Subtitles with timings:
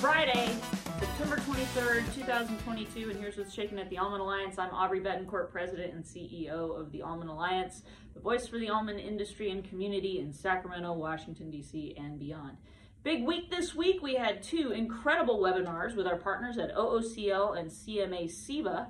[0.00, 0.54] Friday,
[0.98, 4.58] September 23rd, 2022, and here's what's shaking at the Almond Alliance.
[4.58, 9.00] I'm Aubrey Bettencourt, President and CEO of the Almond Alliance, the voice for the almond
[9.00, 12.58] industry and community in Sacramento, Washington, D.C., and beyond.
[13.04, 14.02] Big week this week.
[14.02, 18.88] We had two incredible webinars with our partners at OOCL and CMA CGM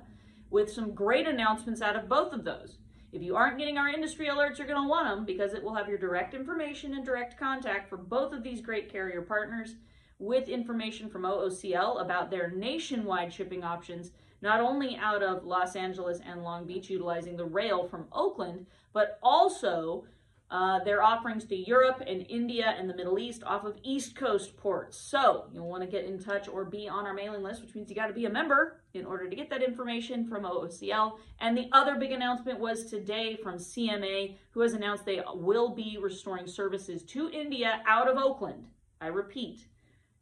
[0.49, 2.79] with some great announcements out of both of those.
[3.13, 5.75] If you aren't getting our industry alerts, you're going to want them because it will
[5.75, 9.75] have your direct information and direct contact for both of these great carrier partners
[10.19, 16.19] with information from OOCL about their nationwide shipping options, not only out of Los Angeles
[16.25, 20.05] and Long Beach utilizing the rail from Oakland, but also
[20.49, 24.55] uh, their offerings to Europe and India and the Middle East off of East Coast
[24.55, 24.97] ports.
[24.97, 27.89] So you'll want to get in touch or be on our mailing list, which means
[27.89, 31.17] you got to be a member in order to get that information from OOCL.
[31.41, 35.97] And the other big announcement was today from CMA, who has announced they will be
[36.01, 38.67] restoring services to India out of Oakland.
[39.01, 39.67] I repeat,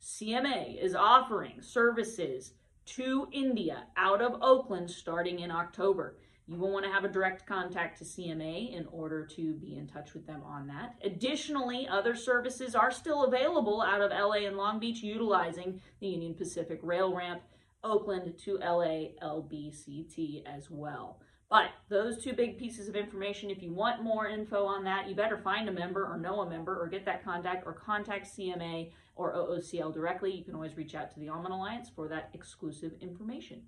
[0.02, 2.54] CMA is offering services
[2.86, 6.18] to India out of Oakland starting in October.
[6.48, 9.88] You will want to have a direct contact to CMA in order to be in
[9.88, 10.96] touch with them on that.
[11.04, 16.36] Additionally, other services are still available out of LA and Long Beach utilizing the Union
[16.36, 17.42] Pacific Rail Ramp,
[17.84, 21.20] Oakland to LA LBCT as well.
[21.56, 25.16] But those two big pieces of information, if you want more info on that, you
[25.16, 28.92] better find a member or know a member or get that contact or contact CMA
[29.16, 30.34] or OOCL directly.
[30.34, 33.62] You can always reach out to the Almond Alliance for that exclusive information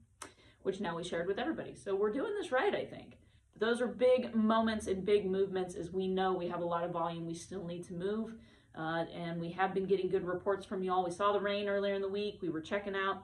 [0.63, 1.73] which now we shared with everybody.
[1.73, 3.17] So we're doing this right, I think.
[3.53, 6.83] But those are big moments and big movements as we know we have a lot
[6.83, 8.33] of volume we still need to move.
[8.77, 11.05] Uh, and we have been getting good reports from y'all.
[11.05, 12.39] We saw the rain earlier in the week.
[12.41, 13.23] We were checking out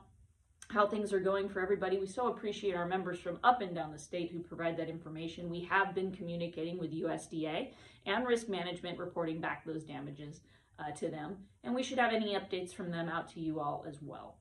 [0.73, 1.99] how things are going for everybody.
[1.99, 5.49] We so appreciate our members from up and down the state who provide that information.
[5.49, 7.69] We have been communicating with USDA
[8.07, 10.41] and risk management, reporting back those damages
[10.80, 11.38] uh, to them.
[11.63, 14.38] And we should have any updates from them out to you all as well.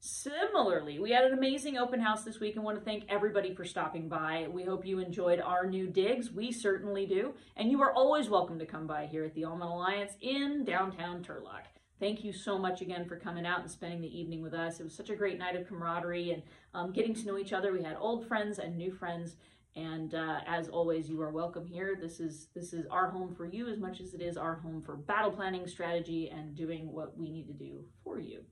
[0.00, 3.64] Similarly, we had an amazing open house this week and want to thank everybody for
[3.64, 4.48] stopping by.
[4.50, 6.32] We hope you enjoyed our new digs.
[6.32, 7.34] We certainly do.
[7.56, 11.22] And you are always welcome to come by here at the Almond Alliance in downtown
[11.22, 11.77] Turlock.
[12.00, 14.78] Thank you so much again for coming out and spending the evening with us.
[14.78, 16.42] It was such a great night of camaraderie and
[16.72, 17.72] um, getting to know each other.
[17.72, 19.36] We had old friends and new friends.
[19.74, 21.96] And uh, as always, you are welcome here.
[22.00, 24.82] This is this is our home for you as much as it is our home
[24.82, 28.42] for battle planning, strategy, and doing what we need to do for you.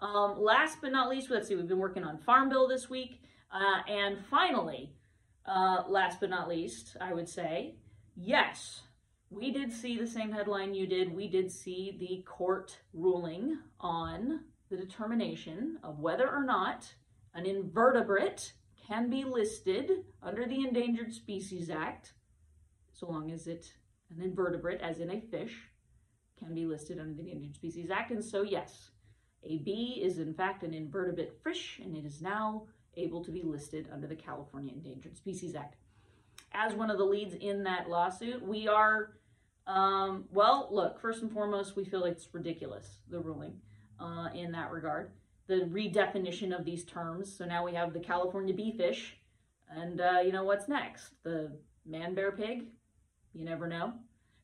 [0.00, 3.20] Um, last but not least, let's see, we've been working on Farm Bill this week.
[3.52, 4.92] Uh, and finally,
[5.46, 7.76] uh, last but not least, I would say,
[8.16, 8.80] yes,
[9.34, 11.14] we did see the same headline you did.
[11.14, 14.40] We did see the court ruling on
[14.70, 16.92] the determination of whether or not
[17.34, 18.52] an invertebrate
[18.86, 19.90] can be listed
[20.22, 22.12] under the Endangered Species Act,
[22.92, 23.72] so long as it,
[24.14, 25.70] an invertebrate, as in a fish,
[26.38, 28.10] can be listed under the Endangered Species Act.
[28.10, 28.90] And so, yes,
[29.42, 32.66] a bee is in fact an invertebrate fish and it is now
[32.96, 35.76] able to be listed under the California Endangered Species Act.
[36.52, 39.14] As one of the leads in that lawsuit, we are,
[39.66, 43.60] um, well, look, first and foremost, we feel it's ridiculous, the ruling
[44.00, 45.10] uh, in that regard.
[45.46, 47.34] The redefinition of these terms.
[47.36, 49.16] So now we have the California bee fish,
[49.70, 51.10] and uh, you know what's next?
[51.22, 51.52] The
[51.86, 52.66] man bear pig?
[53.32, 53.94] You never know.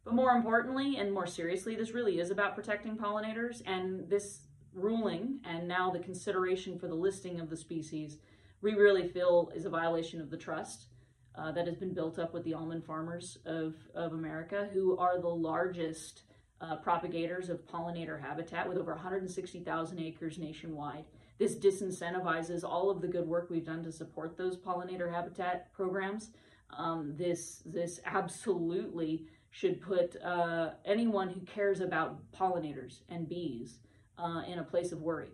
[0.05, 4.43] But more importantly and more seriously, this really is about protecting pollinators, and this
[4.73, 8.19] ruling and now the consideration for the listing of the species,
[8.63, 10.87] we really feel is a violation of the trust
[11.37, 15.21] uh, that has been built up with the almond farmers of, of America, who are
[15.21, 16.23] the largest
[16.61, 21.05] uh, propagators of pollinator habitat with over 160,000 acres nationwide.
[21.39, 26.31] This disincentivizes all of the good work we've done to support those pollinator habitat programs.
[26.77, 33.79] Um, this this absolutely should put uh, anyone who cares about pollinators and bees
[34.19, 35.31] uh, in a place of worry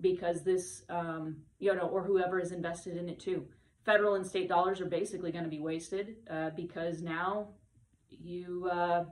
[0.00, 3.46] because this, um, you know, or whoever is invested in it too.
[3.86, 7.46] Federal and state dollars are basically going to be wasted uh, because now
[8.10, 9.04] you uh,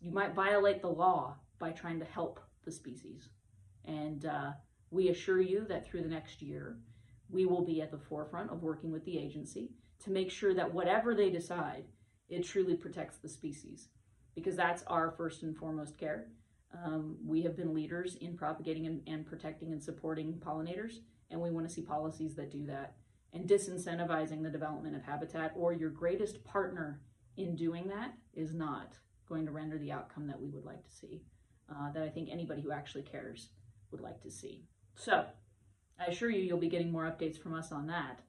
[0.00, 3.28] you might violate the law by trying to help the species.
[3.84, 4.50] And uh,
[4.90, 6.76] we assure you that through the next year,
[7.30, 9.70] we will be at the forefront of working with the agency
[10.02, 11.84] to make sure that whatever they decide,
[12.28, 13.90] it truly protects the species
[14.34, 16.26] because that's our first and foremost care.
[16.74, 20.96] Um, we have been leaders in propagating and, and protecting and supporting pollinators,
[21.30, 22.96] and we want to see policies that do that.
[23.32, 27.00] And disincentivizing the development of habitat or your greatest partner
[27.36, 28.96] in doing that is not
[29.28, 31.22] going to render the outcome that we would like to see,
[31.70, 33.50] uh, that I think anybody who actually cares
[33.90, 34.64] would like to see.
[34.94, 35.26] So
[35.98, 38.20] I assure you, you'll be getting more updates from us on that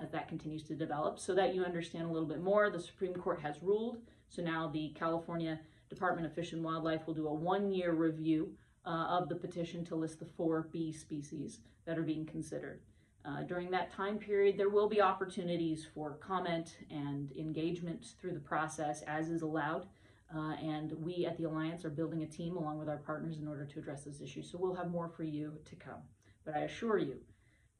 [0.00, 2.70] as that continues to develop so that you understand a little bit more.
[2.70, 3.98] The Supreme Court has ruled,
[4.28, 8.54] so now the California Department of Fish and Wildlife will do a one-year review
[8.84, 12.80] uh, of the petition to list the four bee species that are being considered.
[13.26, 18.40] Uh, during that time period, there will be opportunities for comment and engagement through the
[18.40, 19.86] process as is allowed.
[20.34, 23.48] Uh, and we at the Alliance are building a team along with our partners in
[23.48, 24.42] order to address this issue.
[24.42, 26.02] So we'll have more for you to come.
[26.44, 27.16] But I assure you,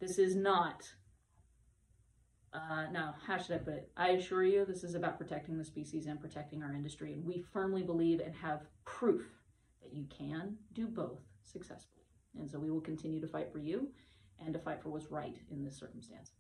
[0.00, 0.88] this is not,
[2.52, 3.90] uh, no, how should I put it?
[3.96, 7.14] I assure you, this is about protecting the species and protecting our industry.
[7.14, 9.22] And we firmly believe and have proof
[9.82, 12.04] that you can do both successfully.
[12.38, 13.88] And so we will continue to fight for you
[14.44, 16.32] and to fight for what's right in this circumstance.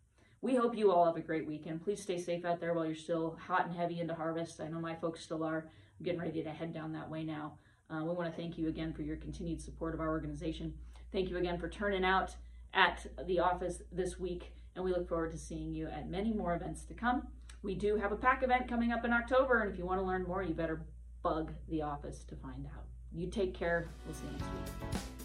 [0.42, 1.82] We hope you all have a great weekend.
[1.82, 4.60] Please stay safe out there while you're still hot and heavy into harvest.
[4.60, 5.68] I know my folks still are.
[5.98, 7.58] I'm getting ready to head down that way now.
[7.90, 10.74] Uh, we want to thank you again for your continued support of our organization.
[11.12, 12.34] Thank you again for turning out
[12.74, 16.54] at the office this week, and we look forward to seeing you at many more
[16.54, 17.26] events to come.
[17.62, 20.06] We do have a PAC event coming up in October, and if you want to
[20.06, 20.84] learn more, you better
[21.22, 22.84] bug the office to find out.
[23.12, 23.88] You take care.
[24.04, 24.44] We'll see you next
[24.92, 25.15] week.